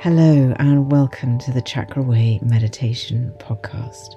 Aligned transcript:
Hello, 0.00 0.54
and 0.60 0.92
welcome 0.92 1.40
to 1.40 1.50
the 1.50 1.60
Chakra 1.60 2.00
Way 2.00 2.38
Meditation 2.40 3.34
Podcast. 3.38 4.14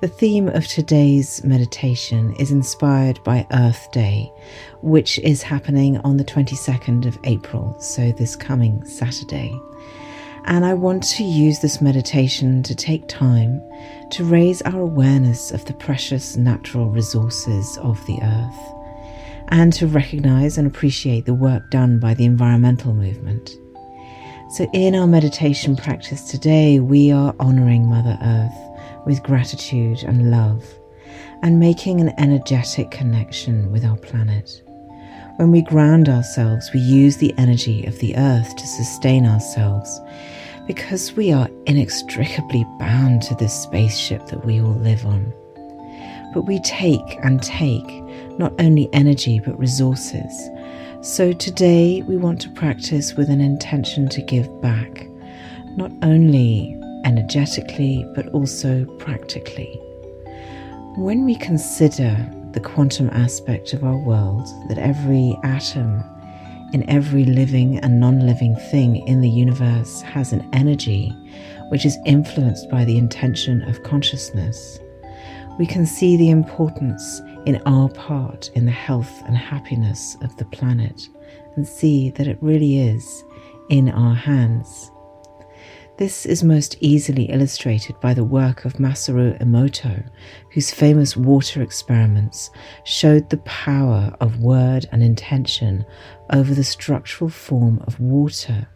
The 0.00 0.08
theme 0.08 0.48
of 0.48 0.66
today's 0.66 1.44
meditation 1.44 2.34
is 2.36 2.50
inspired 2.50 3.22
by 3.22 3.46
Earth 3.52 3.92
Day, 3.92 4.32
which 4.80 5.18
is 5.18 5.42
happening 5.42 5.98
on 5.98 6.16
the 6.16 6.24
22nd 6.24 7.04
of 7.04 7.18
April, 7.24 7.76
so 7.78 8.12
this 8.12 8.34
coming 8.34 8.82
Saturday. 8.86 9.54
And 10.46 10.64
I 10.64 10.72
want 10.72 11.02
to 11.02 11.22
use 11.22 11.58
this 11.58 11.82
meditation 11.82 12.62
to 12.62 12.74
take 12.74 13.06
time 13.06 13.60
to 14.12 14.24
raise 14.24 14.62
our 14.62 14.80
awareness 14.80 15.50
of 15.50 15.66
the 15.66 15.74
precious 15.74 16.34
natural 16.38 16.88
resources 16.88 17.76
of 17.82 18.02
the 18.06 18.18
earth 18.22 18.74
and 19.48 19.70
to 19.74 19.86
recognize 19.86 20.56
and 20.56 20.66
appreciate 20.66 21.26
the 21.26 21.34
work 21.34 21.70
done 21.70 21.98
by 21.98 22.14
the 22.14 22.24
environmental 22.24 22.94
movement. 22.94 23.54
So, 24.50 24.68
in 24.72 24.94
our 24.94 25.06
meditation 25.06 25.74
practice 25.74 26.28
today, 26.28 26.78
we 26.78 27.10
are 27.10 27.34
honoring 27.40 27.88
Mother 27.88 28.18
Earth 28.22 29.06
with 29.06 29.22
gratitude 29.22 30.02
and 30.04 30.30
love 30.30 30.62
and 31.42 31.58
making 31.58 32.00
an 32.00 32.12
energetic 32.18 32.90
connection 32.90 33.72
with 33.72 33.84
our 33.84 33.96
planet. 33.96 34.62
When 35.36 35.50
we 35.50 35.62
ground 35.62 36.08
ourselves, 36.08 36.70
we 36.72 36.80
use 36.80 37.16
the 37.16 37.34
energy 37.38 37.84
of 37.86 37.98
the 37.98 38.16
earth 38.16 38.54
to 38.54 38.66
sustain 38.66 39.26
ourselves 39.26 40.00
because 40.66 41.14
we 41.14 41.32
are 41.32 41.48
inextricably 41.66 42.64
bound 42.78 43.22
to 43.22 43.34
this 43.34 43.52
spaceship 43.52 44.26
that 44.26 44.44
we 44.44 44.60
all 44.60 44.74
live 44.74 45.04
on. 45.06 45.32
But 46.32 46.42
we 46.42 46.60
take 46.60 47.18
and 47.22 47.42
take 47.42 48.02
not 48.38 48.52
only 48.60 48.88
energy 48.92 49.40
but 49.40 49.58
resources 49.58 50.50
so 51.04 51.34
today 51.34 52.00
we 52.00 52.16
want 52.16 52.40
to 52.40 52.48
practice 52.52 53.12
with 53.12 53.28
an 53.28 53.42
intention 53.42 54.08
to 54.08 54.22
give 54.22 54.48
back, 54.62 55.06
not 55.76 55.90
only 56.00 56.80
energetically 57.04 58.06
but 58.14 58.26
also 58.28 58.86
practically. 58.98 59.78
When 60.96 61.26
we 61.26 61.36
consider 61.36 62.16
the 62.52 62.60
quantum 62.60 63.10
aspect 63.10 63.74
of 63.74 63.84
our 63.84 63.98
world, 63.98 64.48
that 64.70 64.78
every 64.78 65.38
atom 65.44 66.02
in 66.72 66.88
every 66.88 67.26
living 67.26 67.78
and 67.80 68.00
non 68.00 68.26
living 68.26 68.56
thing 68.56 69.06
in 69.06 69.20
the 69.20 69.28
universe 69.28 70.00
has 70.00 70.32
an 70.32 70.48
energy 70.54 71.10
which 71.68 71.84
is 71.84 71.98
influenced 72.06 72.70
by 72.70 72.82
the 72.86 72.96
intention 72.96 73.60
of 73.68 73.82
consciousness, 73.82 74.78
we 75.58 75.66
can 75.66 75.84
see 75.84 76.16
the 76.16 76.30
importance 76.30 77.20
in 77.46 77.60
our 77.66 77.88
part 77.90 78.50
in 78.54 78.64
the 78.64 78.72
health 78.72 79.22
and 79.26 79.36
happiness 79.36 80.16
of 80.22 80.36
the 80.36 80.44
planet 80.46 81.08
and 81.56 81.66
see 81.66 82.10
that 82.10 82.26
it 82.26 82.38
really 82.40 82.78
is 82.78 83.24
in 83.68 83.88
our 83.90 84.14
hands. 84.14 84.90
This 85.96 86.26
is 86.26 86.42
most 86.42 86.76
easily 86.80 87.24
illustrated 87.24 88.00
by 88.00 88.14
the 88.14 88.24
work 88.24 88.64
of 88.64 88.74
Masaru 88.74 89.40
Emoto, 89.40 90.04
whose 90.52 90.72
famous 90.72 91.16
water 91.16 91.62
experiments 91.62 92.50
showed 92.82 93.30
the 93.30 93.36
power 93.38 94.12
of 94.20 94.40
word 94.40 94.86
and 94.90 95.04
intention 95.04 95.84
over 96.30 96.52
the 96.52 96.64
structural 96.64 97.30
form 97.30 97.80
of 97.86 98.00
water. 98.00 98.66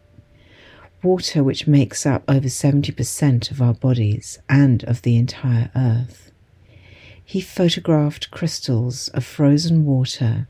Water, 1.02 1.42
which 1.42 1.66
makes 1.66 2.06
up 2.06 2.22
over 2.28 2.46
70% 2.46 3.50
of 3.50 3.60
our 3.60 3.74
bodies 3.74 4.38
and 4.48 4.84
of 4.84 5.02
the 5.02 5.16
entire 5.16 5.70
earth 5.74 6.27
he 7.28 7.42
photographed 7.42 8.30
crystals 8.30 9.08
of 9.08 9.22
frozen 9.22 9.84
water 9.84 10.48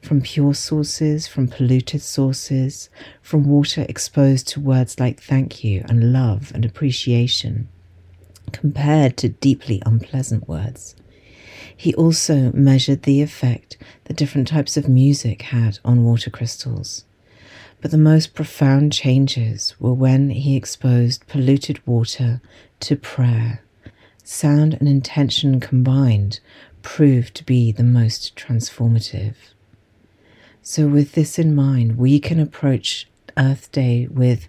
from 0.00 0.22
pure 0.22 0.54
sources, 0.54 1.26
from 1.26 1.46
polluted 1.46 2.00
sources, 2.00 2.88
from 3.20 3.44
water 3.44 3.84
exposed 3.86 4.48
to 4.48 4.58
words 4.58 4.98
like 4.98 5.20
thank 5.20 5.62
you 5.62 5.84
and 5.90 6.14
love 6.14 6.50
and 6.54 6.64
appreciation, 6.64 7.68
compared 8.50 9.18
to 9.18 9.28
deeply 9.28 9.82
unpleasant 9.84 10.48
words. 10.48 10.96
He 11.76 11.94
also 11.96 12.50
measured 12.52 13.02
the 13.02 13.20
effect 13.20 13.76
that 14.04 14.16
different 14.16 14.48
types 14.48 14.78
of 14.78 14.88
music 14.88 15.42
had 15.42 15.80
on 15.84 16.02
water 16.02 16.30
crystals. 16.30 17.04
But 17.82 17.90
the 17.90 17.98
most 17.98 18.32
profound 18.32 18.90
changes 18.90 19.74
were 19.78 19.92
when 19.92 20.30
he 20.30 20.56
exposed 20.56 21.26
polluted 21.26 21.86
water 21.86 22.40
to 22.80 22.96
prayer 22.96 23.60
sound 24.26 24.74
and 24.74 24.88
intention 24.88 25.60
combined 25.60 26.40
proved 26.82 27.34
to 27.34 27.44
be 27.44 27.70
the 27.70 27.84
most 27.84 28.34
transformative. 28.36 29.34
So, 30.62 30.88
with 30.88 31.12
this 31.12 31.38
in 31.38 31.54
mind, 31.54 31.96
we 31.96 32.18
can 32.18 32.40
approach 32.40 33.08
Earth 33.36 33.70
Day 33.70 34.08
with 34.08 34.48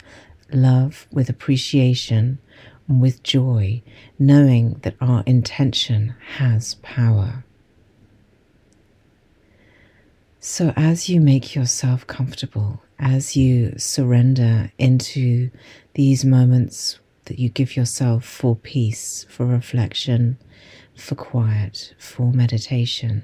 love, 0.51 1.07
with 1.11 1.29
appreciation, 1.29 2.39
with 2.87 3.21
joy, 3.21 3.83
knowing 4.17 4.79
that 4.81 4.95
our 4.99 5.23
intention 5.27 6.15
has 6.37 6.75
power. 6.75 7.43
So, 10.39 10.73
as 10.75 11.07
you 11.07 11.21
make 11.21 11.53
yourself 11.53 12.07
comfortable, 12.07 12.81
as 12.97 13.35
you 13.35 13.73
surrender 13.77 14.71
into 14.79 15.51
these 15.93 16.25
moments 16.25 16.97
that 17.27 17.39
you 17.39 17.49
give 17.49 17.75
yourself 17.75 18.25
for 18.25 18.55
peace, 18.55 19.25
for 19.29 19.45
reflection, 19.45 20.37
for 20.95 21.15
quiet, 21.15 21.93
for 21.97 22.31
meditation. 22.31 23.23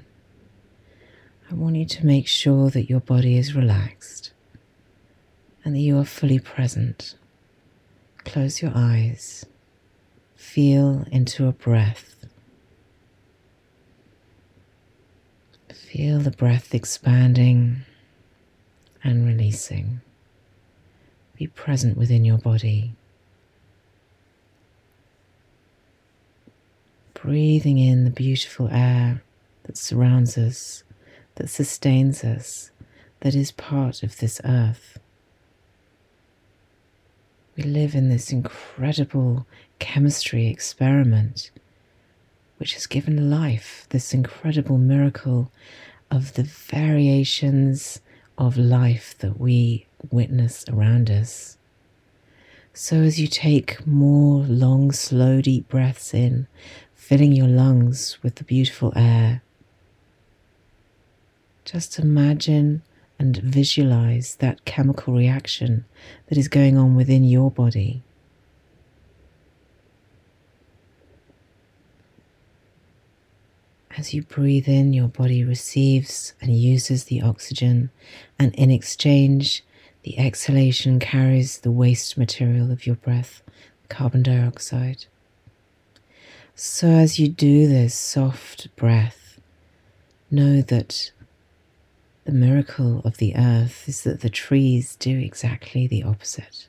I 1.50 1.54
want 1.54 1.76
you 1.76 1.86
to 1.86 2.06
make 2.06 2.26
sure 2.26 2.70
that 2.70 2.88
your 2.88 3.00
body 3.00 3.36
is 3.36 3.54
relaxed 3.54 4.32
and 5.64 5.74
that 5.74 5.80
you 5.80 5.98
are 5.98 6.04
fully 6.04 6.38
present. 6.38 7.16
Close 8.24 8.62
your 8.62 8.72
eyes. 8.74 9.46
Feel 10.36 11.06
into 11.10 11.46
a 11.46 11.52
breath. 11.52 12.26
Feel 15.72 16.18
the 16.18 16.30
breath 16.30 16.74
expanding 16.74 17.82
and 19.02 19.26
releasing. 19.26 20.00
Be 21.36 21.46
present 21.46 21.96
within 21.96 22.24
your 22.24 22.38
body. 22.38 22.94
Breathing 27.24 27.78
in 27.78 28.04
the 28.04 28.10
beautiful 28.10 28.68
air 28.70 29.22
that 29.62 29.78
surrounds 29.78 30.36
us, 30.36 30.84
that 31.36 31.48
sustains 31.48 32.22
us, 32.22 32.70
that 33.20 33.34
is 33.34 33.50
part 33.50 34.02
of 34.02 34.18
this 34.18 34.42
earth. 34.44 34.98
We 37.56 37.62
live 37.62 37.94
in 37.94 38.10
this 38.10 38.30
incredible 38.30 39.46
chemistry 39.78 40.48
experiment 40.48 41.50
which 42.58 42.74
has 42.74 42.86
given 42.86 43.30
life, 43.30 43.86
this 43.88 44.12
incredible 44.12 44.76
miracle 44.76 45.50
of 46.10 46.34
the 46.34 46.42
variations 46.42 48.02
of 48.36 48.58
life 48.58 49.14
that 49.20 49.40
we 49.40 49.86
witness 50.10 50.66
around 50.68 51.10
us. 51.10 51.56
So, 52.76 52.96
as 53.02 53.20
you 53.20 53.28
take 53.28 53.86
more 53.86 54.42
long, 54.42 54.90
slow, 54.90 55.40
deep 55.40 55.68
breaths 55.68 56.12
in, 56.12 56.48
filling 57.04 57.32
your 57.32 57.46
lungs 57.46 58.16
with 58.22 58.36
the 58.36 58.44
beautiful 58.44 58.90
air. 58.96 59.42
Just 61.66 61.98
imagine 61.98 62.80
and 63.18 63.36
visualize 63.36 64.36
that 64.36 64.64
chemical 64.64 65.12
reaction 65.12 65.84
that 66.28 66.38
is 66.38 66.48
going 66.48 66.78
on 66.78 66.94
within 66.94 67.22
your 67.22 67.50
body. 67.50 68.02
As 73.98 74.14
you 74.14 74.22
breathe 74.22 74.66
in, 74.66 74.94
your 74.94 75.08
body 75.08 75.44
receives 75.44 76.32
and 76.40 76.56
uses 76.56 77.04
the 77.04 77.20
oxygen, 77.20 77.90
and 78.38 78.54
in 78.54 78.70
exchange, 78.70 79.62
the 80.04 80.18
exhalation 80.18 80.98
carries 81.00 81.58
the 81.58 81.70
waste 81.70 82.16
material 82.16 82.72
of 82.72 82.86
your 82.86 82.96
breath, 82.96 83.42
carbon 83.90 84.22
dioxide. 84.22 85.04
So, 86.56 86.86
as 86.86 87.18
you 87.18 87.28
do 87.28 87.66
this 87.66 87.96
soft 87.96 88.74
breath, 88.76 89.40
know 90.30 90.62
that 90.62 91.10
the 92.24 92.32
miracle 92.32 93.00
of 93.04 93.16
the 93.16 93.34
earth 93.34 93.88
is 93.88 94.02
that 94.04 94.20
the 94.20 94.30
trees 94.30 94.94
do 94.94 95.18
exactly 95.18 95.88
the 95.88 96.04
opposite. 96.04 96.68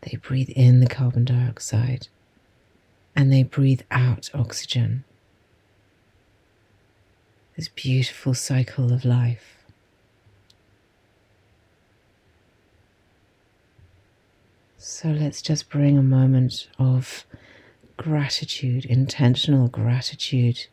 They 0.00 0.16
breathe 0.16 0.50
in 0.50 0.80
the 0.80 0.88
carbon 0.88 1.24
dioxide 1.24 2.08
and 3.14 3.32
they 3.32 3.44
breathe 3.44 3.82
out 3.92 4.30
oxygen. 4.34 5.04
This 7.56 7.68
beautiful 7.68 8.34
cycle 8.34 8.92
of 8.92 9.04
life. 9.04 9.64
So 14.76 15.10
let's 15.10 15.40
just 15.40 15.68
bring 15.68 15.96
a 15.96 16.02
moment 16.02 16.66
of 16.80 17.24
gratitude, 17.98 18.86
intentional 18.86 19.68
gratitude 19.68 20.66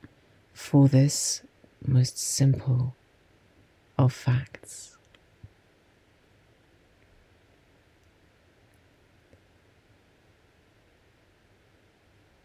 for 0.53 0.87
this 0.87 1.41
most 1.85 2.17
simple 2.17 2.95
of 3.97 4.13
facts. 4.13 4.95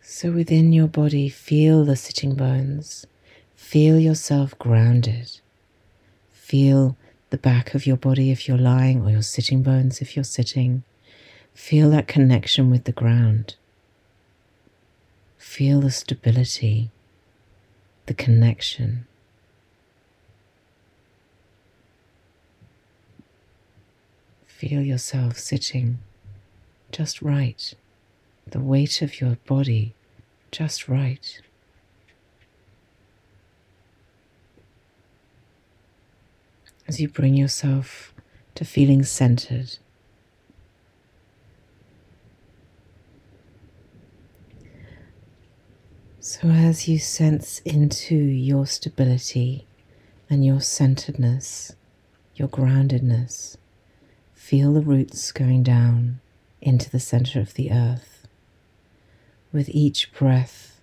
So 0.02 0.32
within 0.32 0.72
your 0.72 0.88
body, 0.88 1.28
feel 1.28 1.84
the 1.84 1.94
sitting 1.94 2.34
bones, 2.34 3.06
feel 3.54 3.98
yourself 3.98 4.58
grounded, 4.58 5.40
feel 6.32 6.96
the 7.30 7.38
back 7.38 7.74
of 7.74 7.86
your 7.86 7.96
body 7.96 8.32
if 8.32 8.48
you're 8.48 8.58
lying, 8.58 9.02
or 9.02 9.10
your 9.10 9.22
sitting 9.22 9.62
bones 9.62 10.02
if 10.02 10.16
you're 10.16 10.24
sitting. 10.24 10.82
Feel 11.54 11.90
that 11.90 12.08
connection 12.08 12.70
with 12.70 12.84
the 12.84 12.92
ground. 12.92 13.54
Feel 15.50 15.80
the 15.80 15.90
stability, 15.90 16.92
the 18.06 18.14
connection. 18.14 19.04
Feel 24.46 24.80
yourself 24.80 25.36
sitting 25.38 25.98
just 26.92 27.20
right, 27.20 27.74
the 28.46 28.60
weight 28.60 29.02
of 29.02 29.20
your 29.20 29.38
body 29.48 29.92
just 30.52 30.88
right. 30.88 31.40
As 36.86 37.00
you 37.00 37.08
bring 37.08 37.34
yourself 37.34 38.14
to 38.54 38.64
feeling 38.64 39.02
centered, 39.02 39.78
So, 46.22 46.48
as 46.48 46.86
you 46.86 46.98
sense 46.98 47.60
into 47.60 48.14
your 48.14 48.66
stability 48.66 49.66
and 50.28 50.44
your 50.44 50.60
centeredness, 50.60 51.72
your 52.34 52.46
groundedness, 52.46 53.56
feel 54.34 54.74
the 54.74 54.82
roots 54.82 55.32
going 55.32 55.62
down 55.62 56.20
into 56.60 56.90
the 56.90 57.00
center 57.00 57.40
of 57.40 57.54
the 57.54 57.72
earth. 57.72 58.26
With 59.50 59.70
each 59.70 60.12
breath, 60.12 60.82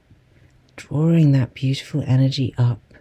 drawing 0.75 1.33
that 1.33 1.53
beautiful 1.53 2.03
energy 2.07 2.55
up, 2.57 2.95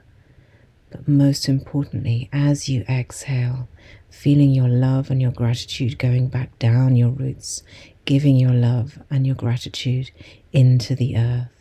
but 0.90 1.08
most 1.08 1.48
importantly, 1.48 2.28
as 2.34 2.68
you 2.68 2.82
exhale, 2.86 3.66
feeling 4.10 4.50
your 4.50 4.68
love 4.68 5.10
and 5.10 5.22
your 5.22 5.32
gratitude 5.32 5.98
going 5.98 6.28
back 6.28 6.58
down 6.58 6.96
your 6.96 7.12
roots, 7.12 7.62
giving 8.04 8.36
your 8.36 8.52
love 8.52 8.98
and 9.10 9.26
your 9.26 9.36
gratitude 9.36 10.10
into 10.52 10.94
the 10.94 11.16
earth. 11.16 11.55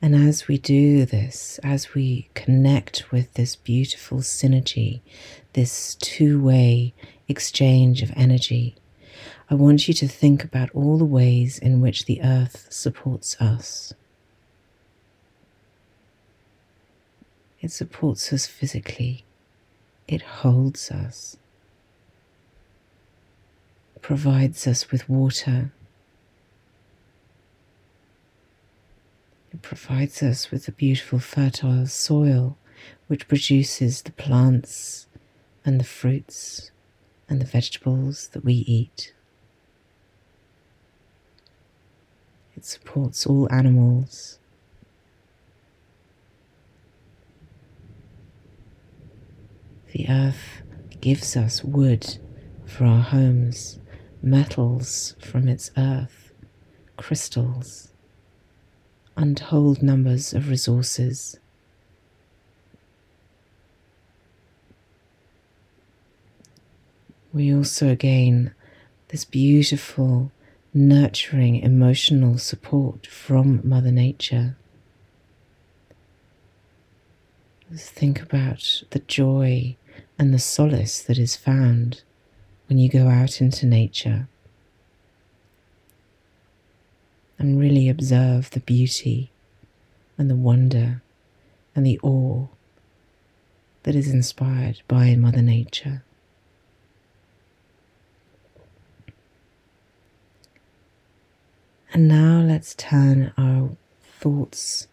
And 0.00 0.14
as 0.14 0.46
we 0.46 0.58
do 0.58 1.04
this, 1.04 1.58
as 1.64 1.94
we 1.94 2.28
connect 2.34 3.10
with 3.10 3.34
this 3.34 3.56
beautiful 3.56 4.18
synergy, 4.18 5.00
this 5.54 5.96
two 5.96 6.40
way 6.40 6.94
exchange 7.26 8.02
of 8.02 8.12
energy, 8.14 8.76
I 9.50 9.54
want 9.54 9.88
you 9.88 9.94
to 9.94 10.06
think 10.06 10.44
about 10.44 10.70
all 10.72 10.98
the 10.98 11.04
ways 11.04 11.58
in 11.58 11.80
which 11.80 12.04
the 12.04 12.22
earth 12.22 12.66
supports 12.70 13.40
us. 13.40 13.92
It 17.60 17.72
supports 17.72 18.32
us 18.32 18.46
physically, 18.46 19.24
it 20.06 20.22
holds 20.22 20.92
us, 20.92 21.36
provides 24.00 24.64
us 24.68 24.92
with 24.92 25.08
water 25.08 25.72
Provides 29.62 30.22
us 30.22 30.50
with 30.50 30.66
the 30.66 30.72
beautiful 30.72 31.18
fertile 31.18 31.86
soil 31.86 32.56
which 33.06 33.28
produces 33.28 34.02
the 34.02 34.12
plants 34.12 35.06
and 35.64 35.80
the 35.80 35.84
fruits 35.84 36.70
and 37.28 37.40
the 37.40 37.44
vegetables 37.44 38.28
that 38.28 38.44
we 38.44 38.54
eat. 38.54 39.12
It 42.56 42.64
supports 42.64 43.26
all 43.26 43.46
animals. 43.52 44.38
The 49.92 50.08
earth 50.08 50.62
gives 51.00 51.36
us 51.36 51.62
wood 51.62 52.18
for 52.66 52.84
our 52.84 53.02
homes, 53.02 53.78
metals 54.22 55.14
from 55.20 55.48
its 55.48 55.70
earth, 55.76 56.32
crystals 56.96 57.92
untold 59.18 59.82
numbers 59.82 60.32
of 60.32 60.48
resources. 60.48 61.38
We 67.32 67.52
also 67.52 67.96
gain 67.96 68.52
this 69.08 69.24
beautiful, 69.24 70.30
nurturing 70.72 71.56
emotional 71.56 72.38
support 72.38 73.06
from 73.06 73.60
Mother 73.64 73.90
Nature. 73.90 74.56
Think 77.74 78.22
about 78.22 78.82
the 78.90 79.00
joy 79.00 79.76
and 80.18 80.32
the 80.32 80.38
solace 80.38 81.02
that 81.02 81.18
is 81.18 81.36
found 81.36 82.02
when 82.68 82.78
you 82.78 82.88
go 82.88 83.08
out 83.08 83.40
into 83.40 83.66
nature 83.66 84.28
and 87.38 87.60
really 87.60 87.88
observe 87.88 88.50
the 88.50 88.60
beauty 88.60 89.30
and 90.16 90.28
the 90.28 90.34
wonder 90.34 91.02
and 91.74 91.86
the 91.86 92.00
awe 92.02 92.46
that 93.84 93.94
is 93.94 94.08
inspired 94.08 94.82
by 94.88 95.14
Mother 95.14 95.42
Nature. 95.42 96.02
And 101.92 102.08
now 102.08 102.40
let's 102.40 102.74
turn 102.74 103.32
our 103.38 103.70
thoughts 104.02 104.88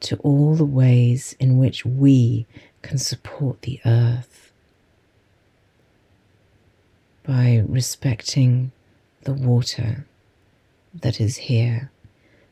to 0.00 0.16
all 0.18 0.54
the 0.54 0.64
ways 0.64 1.34
in 1.40 1.58
which 1.58 1.84
we 1.84 2.46
can 2.82 2.98
support 2.98 3.62
the 3.62 3.80
earth 3.84 4.52
by 7.24 7.64
respecting 7.66 8.70
the 9.22 9.32
water 9.32 10.06
that 11.02 11.20
is 11.20 11.36
here 11.36 11.90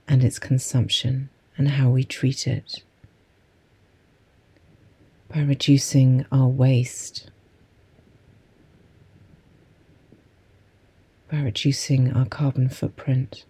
and 0.07 0.23
its 0.23 0.39
consumption 0.39 1.31
and 1.57 1.69
how 1.71 1.91
we 1.91 2.05
treat 2.05 2.47
it. 2.47 2.83
By 5.33 5.41
reducing 5.41 6.27
our 6.31 6.49
waste, 6.49 7.31
by 11.31 11.41
reducing 11.41 12.13
our 12.13 12.27
carbon 12.27 12.69
footprint, 12.69 13.45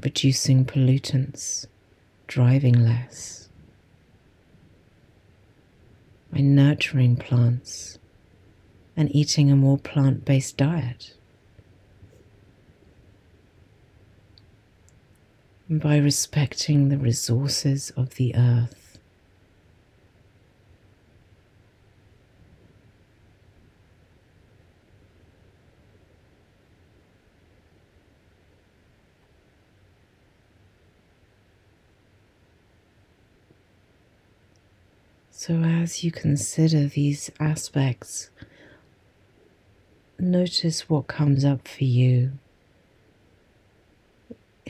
reducing 0.00 0.64
pollutants, 0.64 1.66
driving 2.26 2.84
less, 2.84 3.48
by 6.32 6.40
nurturing 6.40 7.16
plants 7.16 7.98
and 8.96 9.14
eating 9.14 9.50
a 9.50 9.56
more 9.56 9.78
plant 9.78 10.24
based 10.24 10.56
diet. 10.56 11.14
By 15.78 15.96
respecting 15.96 16.88
the 16.88 16.98
resources 16.98 17.90
of 17.96 18.16
the 18.16 18.34
earth. 18.36 18.98
So, 35.30 35.54
as 35.54 36.04
you 36.04 36.12
consider 36.12 36.86
these 36.86 37.30
aspects, 37.40 38.30
notice 40.18 40.88
what 40.88 41.08
comes 41.08 41.44
up 41.44 41.66
for 41.66 41.82
you. 41.82 42.38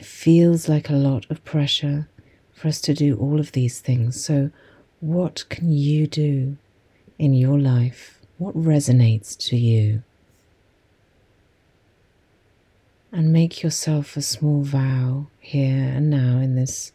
It 0.03 0.07
feels 0.07 0.67
like 0.67 0.89
a 0.89 0.95
lot 0.95 1.25
of 1.29 1.45
pressure 1.45 2.09
for 2.51 2.67
us 2.67 2.81
to 2.81 2.93
do 2.93 3.15
all 3.15 3.39
of 3.39 3.53
these 3.53 3.79
things. 3.79 4.21
So, 4.21 4.51
what 4.99 5.45
can 5.47 5.71
you 5.71 6.07
do 6.07 6.57
in 7.17 7.33
your 7.33 7.57
life? 7.57 8.19
What 8.37 8.53
resonates 8.53 9.37
to 9.47 9.55
you? 9.55 10.03
And 13.13 13.31
make 13.31 13.63
yourself 13.63 14.17
a 14.17 14.21
small 14.21 14.63
vow 14.63 15.27
here 15.39 15.93
and 15.95 16.09
now 16.09 16.39
in 16.39 16.55
this 16.55 16.91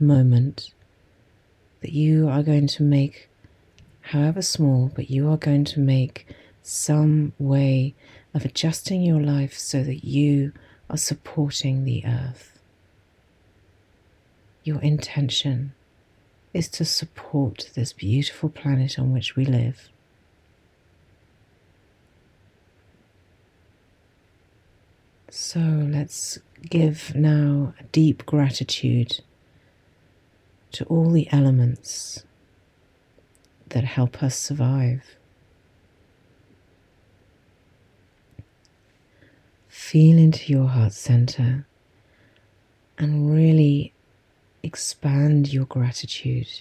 moment 0.00 0.72
that 1.82 1.92
you 1.92 2.30
are 2.30 2.42
going 2.42 2.66
to 2.68 2.82
make, 2.82 3.28
however 4.00 4.40
small, 4.40 4.90
but 4.94 5.10
you 5.10 5.28
are 5.28 5.36
going 5.36 5.64
to 5.64 5.80
make 5.80 6.26
some 6.62 7.34
way 7.38 7.94
of 8.32 8.46
adjusting 8.46 9.02
your 9.02 9.20
life 9.20 9.58
so 9.58 9.84
that 9.84 10.02
you 10.02 10.54
are 10.90 10.96
supporting 10.96 11.84
the 11.84 12.04
earth. 12.06 12.58
Your 14.64 14.80
intention 14.80 15.72
is 16.52 16.68
to 16.68 16.84
support 16.84 17.70
this 17.74 17.92
beautiful 17.92 18.48
planet 18.48 18.98
on 18.98 19.12
which 19.12 19.36
we 19.36 19.44
live. 19.44 19.88
So 25.30 25.60
let's 25.60 26.38
give 26.68 27.14
now 27.14 27.74
deep 27.92 28.24
gratitude 28.26 29.20
to 30.72 30.84
all 30.86 31.10
the 31.10 31.28
elements 31.30 32.24
that 33.68 33.84
help 33.84 34.22
us 34.22 34.36
survive. 34.36 35.17
Feel 39.88 40.18
into 40.18 40.52
your 40.52 40.68
heart 40.68 40.92
center 40.92 41.66
and 42.98 43.34
really 43.34 43.94
expand 44.62 45.50
your 45.50 45.64
gratitude. 45.64 46.60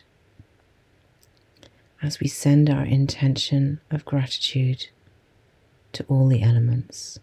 As 2.02 2.22
we 2.22 2.30
send 2.30 2.70
our 2.70 2.86
intention 2.86 3.82
of 3.92 4.06
gratitude 4.06 4.88
to 5.92 6.06
all 6.06 6.30
the 6.30 6.42
elements, 6.42 7.20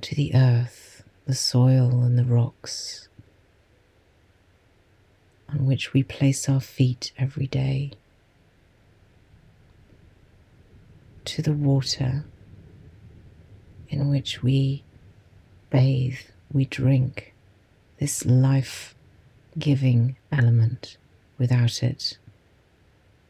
to 0.00 0.16
the 0.16 0.34
earth, 0.34 1.04
the 1.26 1.36
soil, 1.36 2.02
and 2.02 2.18
the 2.18 2.24
rocks 2.24 3.06
on 5.48 5.66
which 5.66 5.92
we 5.92 6.02
place 6.02 6.48
our 6.48 6.60
feet 6.60 7.12
every 7.16 7.46
day, 7.46 7.92
to 11.24 11.42
the 11.42 11.52
water 11.52 12.24
in 13.92 14.08
which 14.08 14.42
we 14.42 14.82
bathe, 15.70 16.18
we 16.50 16.64
drink, 16.64 17.34
this 17.98 18.24
life 18.24 18.94
giving 19.58 20.16
element. 20.32 20.96
Without 21.38 21.82
it, 21.82 22.16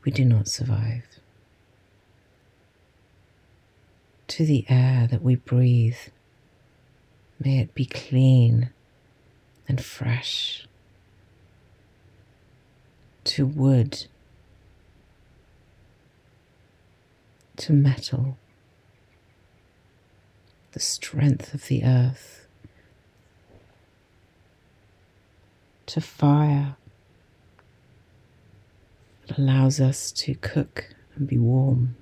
we 0.05 0.13
do 0.13 0.25
not 0.25 0.47
survive. 0.49 1.05
To 4.29 4.47
the 4.47 4.65
air 4.69 5.09
that 5.09 5.23
we 5.23 5.35
breathe, 5.35 5.99
may 7.41 7.59
it 7.59 7.75
be 7.75 7.85
clean 7.85 8.71
and 9.69 9.85
fresh. 9.85 10.67
To 13.25 13.47
wood, 13.47 14.07
to 17.57 17.73
metal, 17.73 18.37
the 20.73 20.81
strength 20.81 21.55
of 21.55 21.69
the 21.69 21.85
earth, 21.85 22.47
to 25.87 26.01
fire 26.01 26.77
that 29.27 29.39
allows 29.39 29.81
us 29.81 30.11
to 30.13 30.35
cook 30.35 30.95
and 31.15 31.29
be 31.29 31.39
warm, 31.39 31.97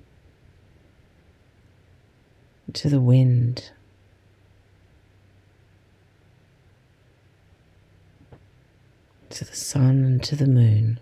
to 2.73 2.89
the 2.89 3.01
wind. 3.01 3.71
To 9.29 9.45
the 9.45 9.55
sun 9.55 10.03
and 10.03 10.23
to 10.25 10.35
the 10.35 10.45
moon. 10.45 10.99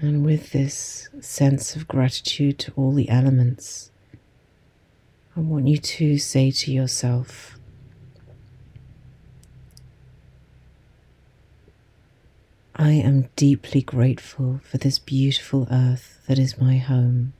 And 0.00 0.24
with 0.24 0.52
this 0.52 1.08
sense 1.20 1.74
of 1.74 1.88
gratitude 1.88 2.60
to 2.60 2.72
all 2.76 2.92
the 2.92 3.08
elements, 3.08 3.90
I 5.36 5.40
want 5.40 5.66
you 5.66 5.78
to 5.78 6.18
say 6.18 6.52
to 6.52 6.72
yourself, 6.72 7.58
I 12.76 12.92
am 12.92 13.28
deeply 13.34 13.82
grateful 13.82 14.60
for 14.62 14.78
this 14.78 15.00
beautiful 15.00 15.66
earth 15.68 16.20
that 16.28 16.38
is 16.38 16.60
my 16.60 16.76
home. 16.76 17.32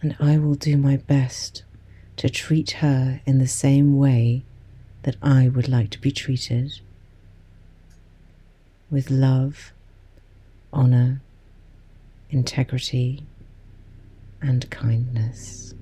And 0.00 0.16
I 0.18 0.38
will 0.38 0.54
do 0.54 0.78
my 0.78 0.96
best 0.96 1.62
to 2.16 2.30
treat 2.30 2.70
her 2.70 3.20
in 3.26 3.36
the 3.36 3.46
same 3.46 3.98
way 3.98 4.44
that 5.02 5.16
I 5.20 5.48
would 5.50 5.68
like 5.68 5.90
to 5.90 6.00
be 6.00 6.10
treated 6.10 6.80
with 8.90 9.10
love, 9.10 9.72
honor, 10.72 11.20
integrity, 12.30 13.22
and 14.40 14.68
kindness. 14.70 15.74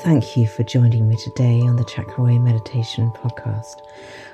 Thank 0.00 0.36
you 0.36 0.48
for 0.48 0.64
joining 0.64 1.08
me 1.08 1.16
today 1.16 1.60
on 1.60 1.76
the 1.76 1.84
Chakraway 1.84 2.36
Meditation 2.42 3.12
Podcast. 3.14 3.76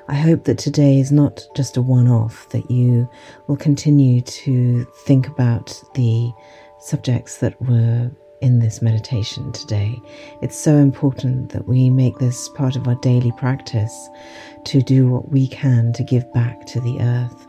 I 0.07 0.15
hope 0.15 0.45
that 0.45 0.57
today 0.57 0.99
is 0.99 1.11
not 1.11 1.45
just 1.55 1.77
a 1.77 1.81
one 1.81 2.07
off, 2.07 2.49
that 2.49 2.71
you 2.71 3.07
will 3.45 3.55
continue 3.55 4.21
to 4.21 4.85
think 5.05 5.27
about 5.27 5.79
the 5.93 6.31
subjects 6.79 7.37
that 7.37 7.59
were 7.61 8.11
in 8.41 8.59
this 8.59 8.81
meditation 8.81 9.51
today. 9.51 10.01
It's 10.41 10.57
so 10.57 10.77
important 10.77 11.51
that 11.51 11.67
we 11.67 11.89
make 11.89 12.17
this 12.17 12.49
part 12.49 12.75
of 12.75 12.87
our 12.87 12.95
daily 12.95 13.33
practice 13.33 14.09
to 14.65 14.81
do 14.81 15.07
what 15.09 15.29
we 15.29 15.47
can 15.47 15.93
to 15.93 16.03
give 16.03 16.31
back 16.33 16.65
to 16.67 16.79
the 16.79 16.99
earth 17.01 17.47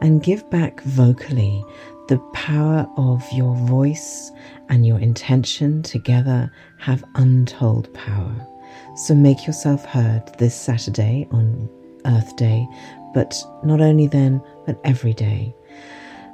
and 0.00 0.22
give 0.22 0.48
back 0.50 0.80
vocally. 0.82 1.64
The 2.08 2.18
power 2.34 2.86
of 2.96 3.24
your 3.32 3.54
voice 3.54 4.32
and 4.68 4.84
your 4.84 4.98
intention 4.98 5.82
together 5.82 6.50
have 6.78 7.04
untold 7.14 7.92
power. 7.94 8.34
So 8.96 9.14
make 9.14 9.46
yourself 9.46 9.84
heard 9.84 10.26
this 10.38 10.54
Saturday 10.54 11.28
on 11.30 11.68
Earth 12.04 12.34
Day, 12.36 12.66
but 13.14 13.40
not 13.62 13.80
only 13.80 14.08
then, 14.08 14.42
but 14.66 14.80
every 14.84 15.14
day. 15.14 15.54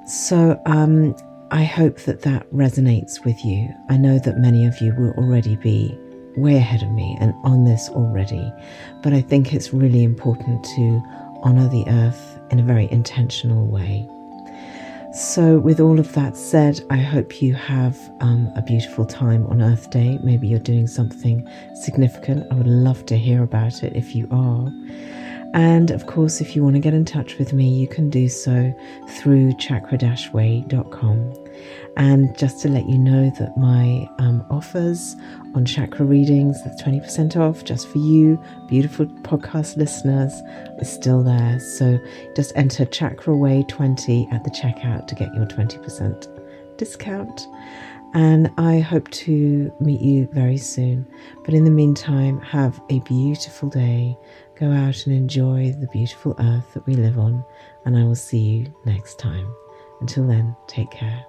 So 0.06 0.60
um, 0.64 1.14
I 1.50 1.64
hope 1.64 2.00
that 2.00 2.20
that 2.22 2.50
resonates 2.52 3.24
with 3.24 3.42
you. 3.42 3.74
I 3.88 3.96
know 3.96 4.18
that 4.18 4.38
many 4.38 4.66
of 4.66 4.78
you 4.82 4.94
will 4.94 5.12
already 5.12 5.56
be 5.56 5.98
way 6.36 6.56
ahead 6.56 6.82
of 6.82 6.90
me 6.90 7.16
and 7.20 7.32
on 7.42 7.64
this 7.64 7.88
already, 7.88 8.52
but 9.02 9.14
I 9.14 9.22
think 9.22 9.54
it's 9.54 9.72
really 9.72 10.02
important 10.02 10.62
to 10.76 11.02
honor 11.42 11.66
the 11.68 11.84
earth 11.88 12.38
in 12.50 12.60
a 12.60 12.62
very 12.62 12.90
intentional 12.90 13.66
way. 13.66 14.06
So, 15.14 15.58
with 15.58 15.80
all 15.80 15.98
of 15.98 16.12
that 16.12 16.36
said, 16.36 16.84
I 16.90 16.98
hope 16.98 17.40
you 17.40 17.54
have 17.54 17.98
um, 18.20 18.52
a 18.54 18.60
beautiful 18.60 19.06
time 19.06 19.46
on 19.46 19.62
Earth 19.62 19.88
Day. 19.88 20.18
Maybe 20.22 20.48
you're 20.48 20.58
doing 20.58 20.86
something 20.86 21.48
significant. 21.74 22.46
I 22.50 22.54
would 22.54 22.66
love 22.66 23.06
to 23.06 23.16
hear 23.16 23.42
about 23.42 23.82
it 23.82 23.96
if 23.96 24.14
you 24.14 24.28
are. 24.30 24.70
And 25.54 25.90
of 25.90 26.06
course, 26.06 26.40
if 26.40 26.54
you 26.54 26.62
want 26.62 26.76
to 26.76 26.80
get 26.80 26.94
in 26.94 27.04
touch 27.04 27.38
with 27.38 27.52
me, 27.52 27.68
you 27.68 27.88
can 27.88 28.10
do 28.10 28.28
so 28.28 28.72
through 29.08 29.56
chakra-way.com. 29.56 31.34
And 31.96 32.38
just 32.38 32.62
to 32.62 32.68
let 32.68 32.88
you 32.88 32.98
know 32.98 33.32
that 33.38 33.56
my 33.56 34.08
um, 34.18 34.46
offers 34.50 35.16
on 35.54 35.64
chakra 35.64 36.06
readings, 36.06 36.62
that's 36.62 36.80
20% 36.82 37.36
off 37.36 37.64
just 37.64 37.88
for 37.88 37.98
you, 37.98 38.40
beautiful 38.68 39.06
podcast 39.06 39.76
listeners, 39.76 40.32
is 40.80 40.92
still 40.92 41.24
there. 41.24 41.58
So 41.58 41.98
just 42.36 42.52
enter 42.54 42.84
chakraway20 42.84 44.32
at 44.32 44.44
the 44.44 44.50
checkout 44.50 45.08
to 45.08 45.14
get 45.14 45.34
your 45.34 45.46
20% 45.46 46.76
discount. 46.76 47.48
And 48.14 48.50
I 48.56 48.80
hope 48.80 49.10
to 49.10 49.72
meet 49.80 50.00
you 50.00 50.28
very 50.32 50.56
soon. 50.56 51.06
But 51.44 51.54
in 51.54 51.64
the 51.64 51.70
meantime, 51.70 52.40
have 52.40 52.80
a 52.90 53.00
beautiful 53.00 53.68
day 53.68 54.16
Go 54.58 54.72
out 54.72 55.06
and 55.06 55.14
enjoy 55.14 55.72
the 55.78 55.86
beautiful 55.86 56.34
earth 56.40 56.74
that 56.74 56.84
we 56.84 56.94
live 56.94 57.16
on, 57.16 57.44
and 57.84 57.96
I 57.96 58.02
will 58.02 58.16
see 58.16 58.38
you 58.38 58.74
next 58.84 59.16
time. 59.20 59.54
Until 60.00 60.26
then, 60.26 60.56
take 60.66 60.90
care. 60.90 61.24